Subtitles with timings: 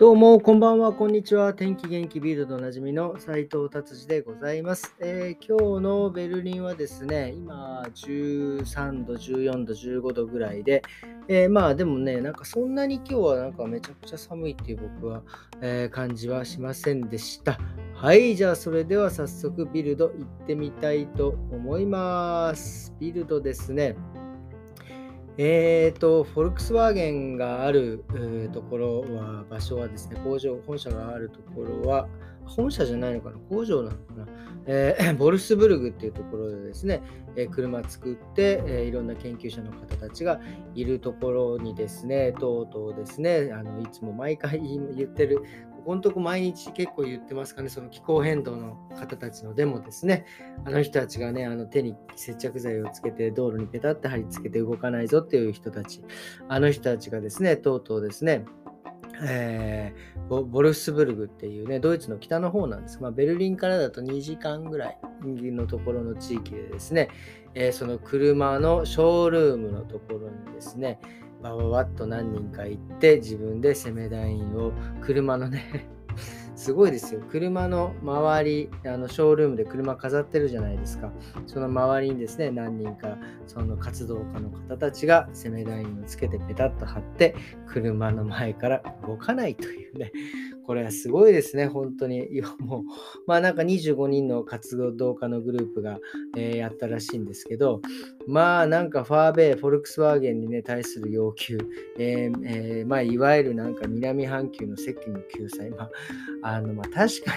[0.00, 1.52] どうも、こんばんは、こんにちは。
[1.52, 10.80] 天気元気ビルドおなじみの斉藤達治でございます、えー、今日のベルリンはですね、今13度、14度、15度ぐらいで、
[11.28, 15.20] えー、まあでもね、なんかそんなに今日はなんかめちゃくちゃ寒いっていう僕は、
[15.60, 17.58] えー、感じはしませんでした。
[17.92, 22.94] はい、じゃあそれでは早速ビルド行ってみたいと思います。
[22.98, 23.96] ビルドですね。
[25.38, 28.04] えーと、フォルクスワーゲンがある、
[28.52, 32.08] ところは、場所はですね、工場、本社があるところは、
[32.50, 34.26] 本社じゃないのかな工場なのかな、
[34.66, 37.00] えー、 ボルスブルグっていうところでですね、
[37.36, 40.40] えー、車作って、えー、いろんな研究者の方たちが
[40.74, 45.42] いるところにですね、とうとうですね、あのいつも毎回言ってる
[45.80, 50.26] ここのとこ毎日結構言ってますかね、その気候変動の方たちのデモですね。
[50.64, 56.02] あの人たちがね、あの手に接着剤をつけて道路にペタって貼り付けて動かないぞっていう人たち、
[56.48, 58.44] あの人たちがですね、とうとうですね、
[59.22, 63.00] えー、ボルスブルグっていうね、ドイツの北の方なんです。
[63.00, 67.08] まあ、ベルリンからだと2時間ぐらいのところの地域でですね、
[67.54, 71.00] えー、その車のショールームのところにですね、
[71.42, 75.88] バババッと何人か行って自分で攻め団員を車のね
[76.54, 77.22] すごいですよ。
[77.30, 81.10] 車の周りあのショールームで車飾ってるじゃないですか。
[81.46, 83.16] その周りにですね何人か
[83.46, 87.34] その活動家の方たちが攻め団員をつけてペタッと貼って
[87.66, 90.12] 車の前から動かないというね。
[90.70, 92.28] これはすごいですね、本当に。
[92.60, 92.82] もう、
[93.26, 95.98] まあなんか25人の活動家のグループが、
[96.36, 97.82] えー、やったらしいんですけど、
[98.28, 101.58] まあなんかファーベイ、フォルクスワーゲンにね、対する要求、
[101.98, 105.90] えーえー、まあいわゆるなんか南半球の責務救済、ま
[106.44, 107.32] あ、あのまあ確か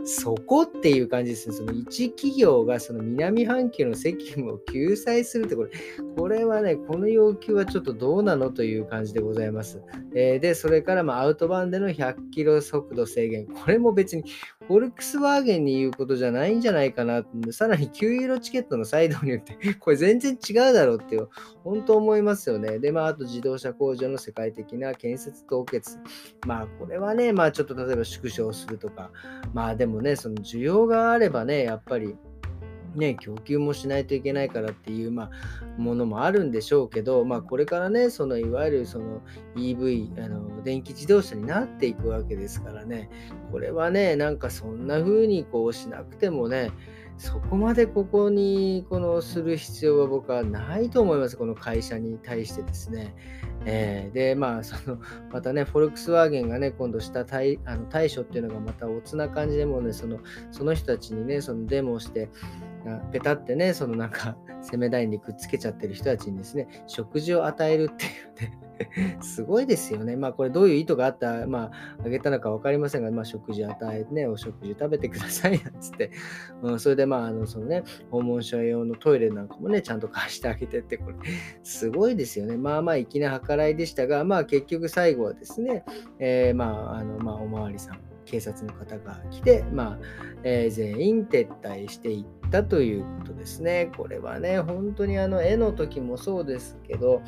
[0.00, 1.56] にそこっていう感じですね。
[1.56, 5.70] その一企業がその南半球の責務を救済するってこれ、
[6.16, 9.82] これはね、この要求はちょっとどうなのという感じでございます。
[10.14, 13.46] えー、で、それからまあアウトバンでの100キロ速度制限。
[13.46, 14.24] これも別に
[14.66, 17.24] フォルクスワーゲンに言うことじゃないんじゃないかな。
[17.50, 21.28] さらに9ユーロチケットのサイドによって、 これ全然違うだろうっていう、
[21.62, 22.78] 本当思いますよね。
[22.78, 25.98] で、まあ、あと自動車工場の世界的な建設凍結。
[26.46, 29.10] まあ、これはね、まあ、ちょっと例えば縮小するとか、
[29.52, 32.16] まあ、でもね、その需要があればね、やっぱり、
[32.94, 35.30] ね、供給もしないといけないからっていう、まあ、
[35.76, 39.20] ものもあるんでしょうけど、まあ、これからね、そのいわゆるその
[39.56, 43.10] EV あの、電気自動車になっていくわけですからね、
[43.50, 46.70] これはね、なんかそんな風にこうしなくてもね、
[47.16, 53.14] そこまでここにこのする必要は僕はないと思います、この会社に対してですね。
[53.66, 54.98] えー、で、まあ、その、
[55.32, 60.18] またね、フォルクスワーゲンがね、今度した対あの対処っていうのがまたおつな感じでもね、その
[60.50, 62.28] その人たちにね、そのデモをして、
[63.12, 70.16] ペタってね、そのなんか、攻め台にくっつけちゃってる人たちにですね、食事を与えるっていうね、 すごいですよね。
[70.16, 76.10] まあこれどういう意図があった、まああげたのか分かりませんが、まあ食事与えてね、お食事食べてください なんつって、
[76.62, 81.16] うん、それでまああのそのね、訪問者用のトイレなんかもね、ちゃんと貸してあげてって、これ
[81.62, 82.56] すごいですよね。
[82.56, 85.84] まあまあ粋な計らいでしたが、まあ結局最後はですね、
[86.18, 89.98] えー、まああの、まあおまわりさん、警察の方が来て、まあ、
[90.42, 93.90] えー、全員撤退していってたということですね。
[93.96, 97.20] これはね、本当にあの絵の時もそうですけど、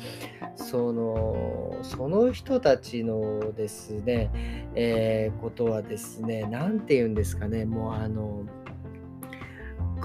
[0.55, 4.31] そのその人たちのですね、
[4.75, 8.45] えー、ことはですね、何て言うんですかね、もうあの、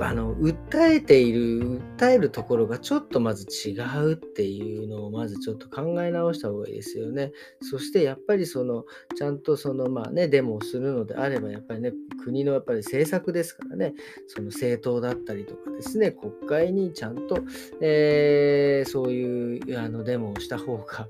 [0.01, 7.33] あの訴えている訴えるところがちょっとまず違うっていうのをまずちょっと考え直した方がいいですよね。
[7.61, 8.85] そしてやっぱりその
[9.17, 11.93] ちゃんとそのまあねデモをするのであればやっぱりね
[12.25, 13.95] 国のやっぱり政策ですからね
[14.29, 17.39] その政党だったりとかですね国会にちゃんと、
[17.81, 21.07] えー、そういうあのデモをした方が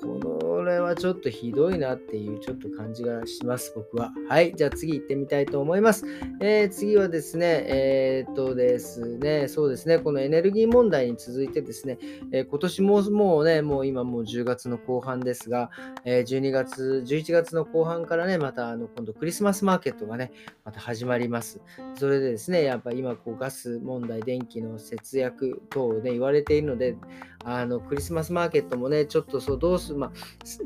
[0.00, 4.12] これはちょっとひどいなっていうちょっと感じがします、僕は。
[4.28, 4.54] はい。
[4.54, 6.04] じゃあ次行ってみたいと思います。
[6.40, 11.98] えー、次はですね、えー、っとですね、そうですね、このエネルギー問題に続いてですね、
[12.32, 15.70] えー、今年ももうね、もう今もう10月の後半ですが、
[16.04, 20.32] え12月、11月の後半からね、またあの今度クリスマスマーケットがね、
[20.64, 21.60] また始まります。
[21.96, 26.96] それでですね、やっぱ今こうガス問題、電気の節約等ね、言われているので、
[27.44, 30.10] あのクリスマスマーケットもね、ちょっとそうどうする、まあ、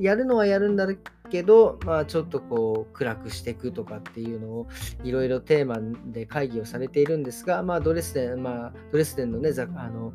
[0.01, 0.87] やるのはやるんだ
[1.31, 4.69] けど、まあ、ちょっとこう暗くしていくとかっていうのを
[5.05, 10.13] いろいろテーマで会議をされているんですが、まあ、ドレスデン、まあ、ドレスデンのね、あの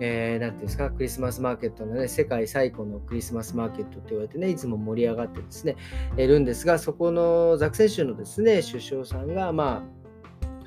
[0.00, 5.76] えー、ていうんですか、クリスマスマーケットのね、世界最古のクリスマスマーケットって言われてね、いつも盛り上がってですね、
[6.16, 10.01] いるんですが、そこのザクセン州のですね、首相さんが、まあ、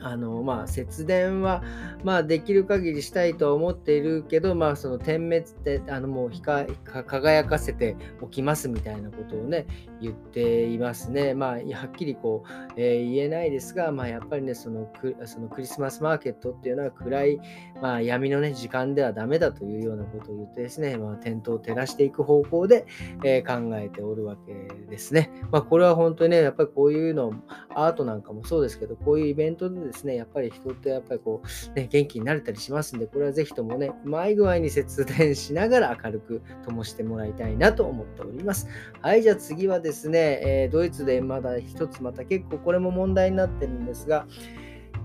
[0.06, 1.64] あのまあ、節電は、
[2.04, 9.66] まあ、できる限りしたいとは思っているけど、まあ、その点滅ってあのもう輝かせておきますみたいなことをね
[10.00, 11.34] 言っていますね。
[11.34, 17.40] まあ、はっきりこう、えー、言えないですが、まあ、やっぱりねそのクそのクリスマスマーケットっていうのは暗い、
[17.82, 22.86] まあ、闇の、ね、時間ではダメだというようなことを言ってですね、まあ、点灯を照らしていく方向で、
[23.24, 25.32] えー、考えておるわけですね。
[25.52, 27.34] まあ、これは本当にねやっぱりこういうの
[27.74, 38.68] アートなんかもそうですけどこういうイベントでですね、やっぱり人ってやっぱりこう、ね、元気になれたりしますんで、これはぜひともね、うまい具合に節電しながら明るく灯してもらいたいなと思っております。
[39.02, 44.28] はい、じゃあ次はですね、えー、ドイツでまだ一つまた結構これも問題になってるんですが、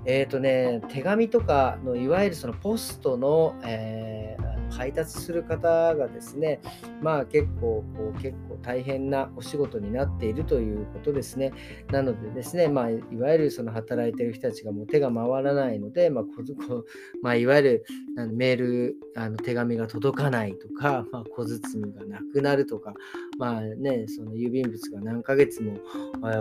[0.04, 6.60] えっ、ー、とね、手紙とかのいわゆるそのポストの、えー配達する方がですね、
[7.02, 11.52] まあ結構、こう結構大変なお仕事になっているということですね。
[11.90, 16.30] なのでですね、まあ、いわゆるその働いている人たちがもう手が回らないので、まあこ
[16.66, 16.84] こ
[17.22, 17.84] まあ、いわゆる
[18.16, 22.94] あのメール、あの手紙が届かないとか、まあ、小包がなくなるとか、
[23.38, 25.78] まあね、その郵便物が何ヶ月も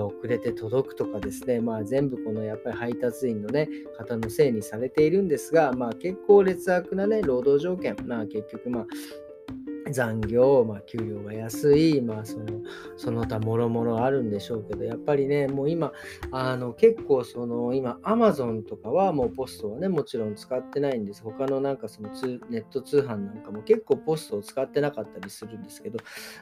[0.08, 8.88] 遅れて届くとかですね、まあ全部このやっぱり配達員のね、方のせいにされているんですが、まあ結構劣悪なね、労働条件、ま結局、まあ、
[9.92, 12.46] 残業、まあ、給料が安い、まあ、その
[12.98, 15.92] その他もろもろあるんでしょうけど、やっぱりね、もう今、
[16.32, 21.24] あの結構その今、アマゾンとかはもうポストはね、もちろん使ってないんです。
[21.24, 22.10] 他のなんかその
[22.50, 26.00] ネット通販なんかも結構ポストを使ってなかったりするんですけど、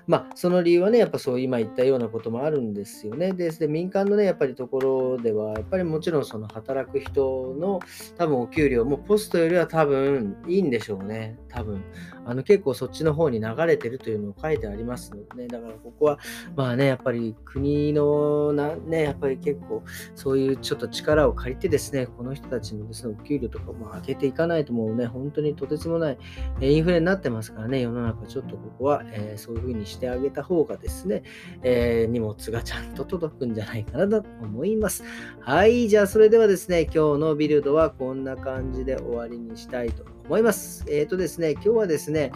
[0.08, 3.32] まあ、その理由はね、やっぱそう今言ったようなこともあるんですよね。
[3.34, 7.80] で、で民間のね、やっぱりところでは、やっぱりもちろんその働く人の
[8.18, 11.38] 多分お給料もポストよりは多分いいんでしょうね。
[11.50, 11.84] 多分。
[12.26, 16.20] あの結構そっちの方に流れてるというのを書いてありますのでね、だからここは、
[16.56, 19.84] まあね、やっぱり国のな、ね、やっぱり結構
[20.16, 26.18] そういうちょっと力を借りてですね、この人たちのですね、お給料とかも上げていかないともうね、本当にとてつもない
[26.62, 31.24] インフレになってますからね、世の中ちょっとここは、えー、そういうふうにしてあげた方がですね、
[31.64, 35.04] えー、荷物がちゃんと届くんじゃないかなと思います。
[35.40, 40.86] はい、じゃあそれではですね、今日のビルドはこんな感じで終わりにしたいと思います。
[40.90, 42.32] えっ、ー、とですね、今日はですね、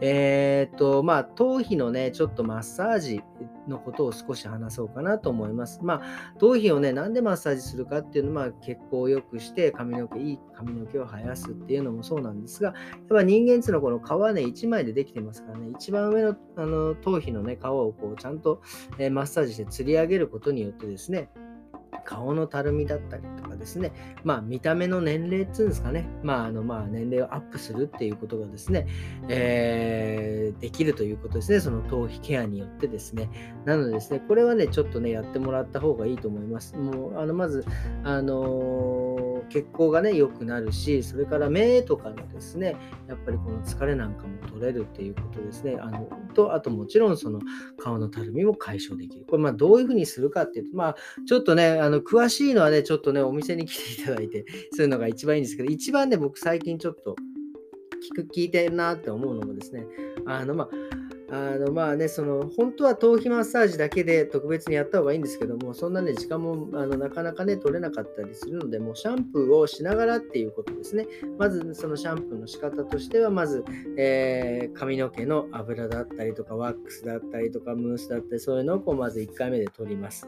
[0.00, 3.20] えっ、と、まあ、頭皮のね、ちょっとマッサージ
[3.66, 5.80] のことを少し話そうかなと思います。
[5.82, 18.62] まあ、頭皮をね、なんでマッサージするかっていうのは、まあ、血行を良くして、髪の毛、いい髪の毛を生やすっていうのもそうなんですが、やっぱ人間っていうのはこの皮ね、1枚でできてますからね、一番上のあの頭皮のね、皮をこう、ちゃんと、
[18.98, 21.28] えー、マッサージして釣り上げることによってですね、
[22.08, 23.92] 顔のたるみだったりとかですね、
[24.24, 28.86] まあ、見た目の年齢っていうんですかね、まああのまあ、年齢をアップするっていうことがですね、
[29.28, 33.28] えー、できるということですね、その頭皮ケアによってですね。
[33.66, 36.74] なのでですね、これはね、ちょっとね、やってもらった方がいいと思います。
[36.76, 37.66] もうあのまず、
[38.04, 39.07] あのー
[39.48, 42.76] 血行がね、良くなるし、それから目とかのですね、
[43.08, 45.78] やっぱりこの疲れなんかも取れるっていうことですね。
[45.80, 47.40] あのと、あともちろんその
[47.78, 49.24] 顔のたるみも解消できる。
[49.26, 50.96] これまあどういうふうにするかっていうと、まあ
[51.26, 57.16] ちょっとね、あの詳しいのはね、ちょっとね、お店に来ていただいて、そういうのが一番いいんですけど、一番ね、僕最近ちょっと
[58.12, 59.86] 聞く、聞いてるなって思うのもですね、
[60.26, 60.68] あのまあ
[61.30, 71.06] あのまあね、その本当は頭皮マッサージだけで特別にやった方がいいんですけども、そんなね、時間もあのなかなかね、取れなかったりするので、もうシャンプーをしながらっていうことですね。
[71.38, 73.62] まずそのシャンプーの仕方としては、まず、
[73.98, 80.26] えー、髪の毛の油だったりとか、ワックスだったりとか、ムースだったり、そういうのをこうまず1回目で取ります。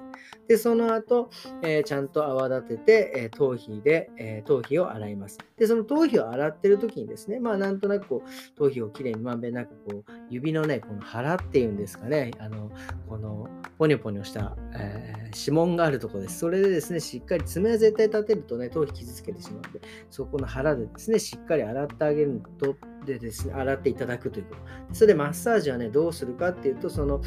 [0.49, 1.30] で、その後、
[1.62, 5.38] えー、ちゃんと泡立てて、えー、頭皮で、え頭皮を洗います。
[5.57, 12.73] で、その頭皮を洗ってる時にですね、まあなんとなくこう、頭皮をきれいにまんべんなくこう、指のね、この腹っていうんですかね、あの、
[13.09, 16.40] この、ポニョポニョした、えー、指紋があるところです。
[16.40, 19.80] それでですね、しっかり爪は絶対立てるとね、頭皮傷つけてしまうので、
[20.11, 22.75] そこの腹でですね、しっかり洗ってあげると、
[23.06, 24.56] でですね、洗っていただくというこ
[24.88, 24.94] と。
[24.94, 27.23] それでマッサージはね、どうするかっていうと、その、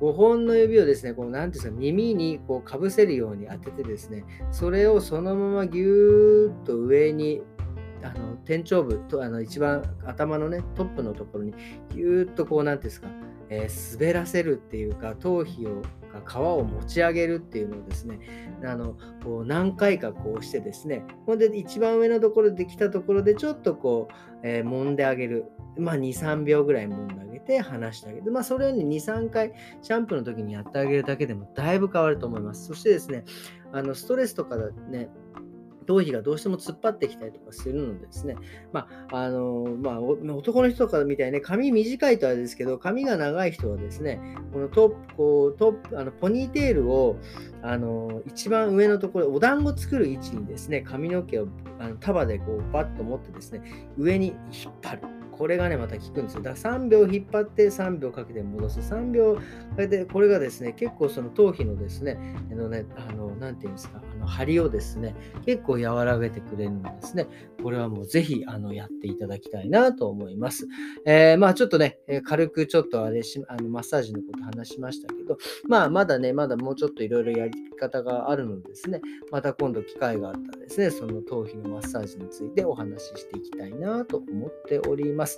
[0.00, 7.42] 5本の指をですね、こう、なんていうんですか、耳にこうかぶせるように当ててですね、それをそのままぎゅーっと上に
[8.02, 11.54] あの天頂部とあの一番頭のねトップのところに
[11.94, 13.08] ぎゅーっとこう何ていうんですか、
[13.48, 15.82] えー、滑らせるっていうか頭皮を
[16.26, 18.20] 皮を持ち上げるっていうのをですね
[18.64, 25.46] あのこう何回かこうしてですねほんで一番上のところできたところでちょっとこう、えー、揉んであげる。
[25.78, 28.32] まあ23秒ぐらい揉んであげて離してあげる。
[28.32, 29.52] まあそれを23回
[29.82, 32.66] シャンプーの時にやってあげるだけでもだいぶ変わると思います。
[32.66, 33.24] そしてですね
[33.72, 34.56] あのストレスとか
[34.88, 35.08] ね
[35.90, 38.36] 頭皮がどうしても突っ張ってきたりとかするのでですね、
[38.72, 44.20] まあ、あのまあ、男の人とかみたいにね、髪短いとはですけど、髪が長い人はですね、
[44.52, 47.16] このトップ、こうトップあのポニーテールを
[47.62, 51.48] あの一番上のところ、お団子作る位置にですね、髪の毛を
[51.80, 53.62] あの束でこうバッと持ってですね、
[53.98, 55.19] 上に引っ張る。
[55.40, 56.42] これがね、また効くんですよ。
[56.42, 58.80] だから3秒引っ張って3秒かけて戻す。
[58.80, 59.40] 3秒か
[59.78, 65.16] けて、これがですね、結構その頭皮のですね、あのね、あの、なていうんですか、あの張りをですね、
[65.46, 67.26] 結構和らげてくれるのですね、
[67.62, 70.68] これはもうぜひ、あの、やっていただきたいなと思います。
[71.06, 79.00] えー、まあちょっとね、軽くちょっとあれし、あの、マッサージのこと話しましたけど、まあまだね、まだもうちょっといろいろやり方があるのでですね、
[79.32, 85.29] また今度機会があったらですね、その頭皮のマッサージについてお話ししていきたいなと思っております。。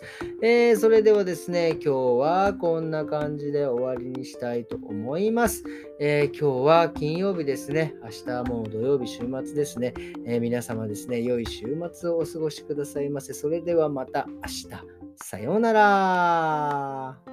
[0.42, 5.64] えー、それではですね、今日はこんな感じで終わりにしたいと思います。
[6.00, 7.94] えー、今日は金曜日ですね。
[8.02, 9.94] 明日はもう土曜日週末ですね。
[10.26, 13.32] えー、皆様ですね、良い週末をお過ごしくださいませ。
[13.32, 14.68] それではまた明日。
[15.16, 17.31] さようなら。